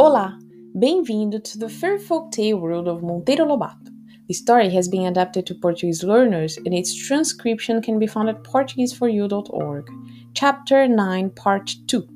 [0.00, 0.38] Olá,
[0.76, 3.90] bem-vindo to the Fair Folk Tale world of Monteiro Lobato.
[4.28, 8.44] The story has been adapted to Portuguese learners and its transcription can be found at
[8.44, 9.90] portugueseforyou.org.
[10.34, 12.06] Chapter 9, Part 2.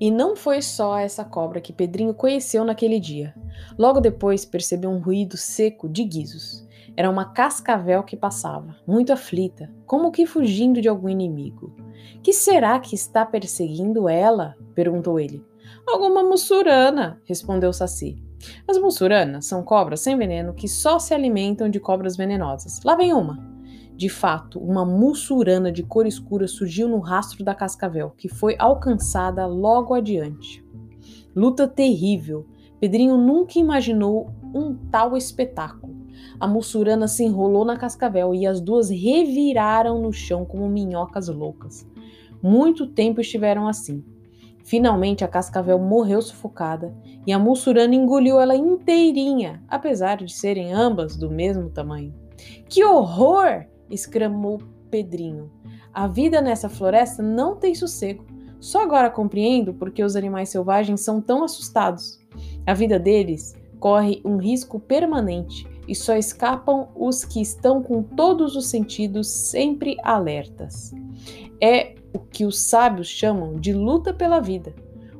[0.00, 3.34] E não foi só essa cobra que Pedrinho conheceu naquele dia.
[3.78, 6.66] Logo depois percebeu um ruído seco de guizos.
[6.96, 11.74] Era uma cascavel que passava, muito aflita, como que fugindo de algum inimigo.
[12.22, 14.56] Que será que está perseguindo ela?
[14.74, 15.44] perguntou ele.
[15.86, 18.22] Alguma mussurana, respondeu Saci.
[18.66, 22.80] As mussuranas são cobras sem veneno que só se alimentam de cobras venenosas.
[22.84, 23.38] Lá vem uma.
[23.96, 29.44] De fato, uma mussurana de cor escura surgiu no rastro da cascavel, que foi alcançada
[29.44, 30.64] logo adiante.
[31.34, 32.46] Luta terrível.
[32.80, 35.96] Pedrinho nunca imaginou um tal espetáculo.
[36.38, 41.86] A mussurana se enrolou na cascavel e as duas reviraram no chão como minhocas loucas.
[42.42, 44.04] Muito tempo estiveram assim.
[44.64, 46.94] Finalmente a cascavel morreu sufocada
[47.26, 52.14] e a mussurana engoliu ela inteirinha, apesar de serem ambas do mesmo tamanho.
[52.68, 53.66] Que horror!
[53.90, 54.58] exclamou
[54.90, 55.50] Pedrinho.
[55.92, 58.26] A vida nessa floresta não tem sossego.
[58.60, 62.17] Só agora compreendo por que os animais selvagens são tão assustados.
[62.68, 68.56] A vida deles corre um risco permanente e só escapam os que estão com todos
[68.56, 70.92] os sentidos sempre alertas.
[71.62, 74.74] É o que os sábios chamam de luta pela vida.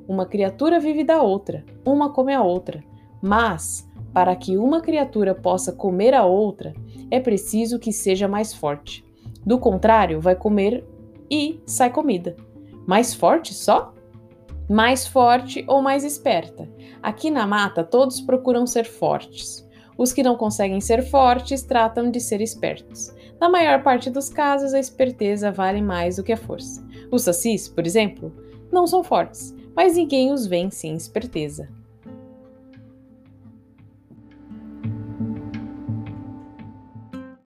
[0.07, 2.85] Uma criatura vive da outra, uma come a outra,
[3.23, 6.75] mas para que uma criatura possa comer a outra,
[7.11, 9.03] é preciso que seja mais forte.
[9.47, 10.87] Do contrário, vai comer
[11.31, 12.37] e sai comida.
[12.87, 13.95] Mais forte só?
[14.69, 16.69] Mais forte ou mais esperta.
[17.03, 19.67] Aqui na mata, todos procuram ser fortes.
[19.97, 23.13] Os que não conseguem ser fortes tratam de ser espertos.
[23.41, 26.85] Na maior parte dos casos, a esperteza vale mais do que a força.
[27.11, 28.33] Os sacis, por exemplo,
[28.71, 31.69] não são fortes, mas ninguém os vence em esperteza.